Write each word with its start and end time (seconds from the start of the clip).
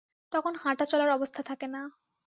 তখন 0.31 0.53
হাঁটা 0.55 0.85
চলার 0.85 1.09
অবস্থা 1.09 1.41
থাকে 1.43 1.67
না। 1.67 1.81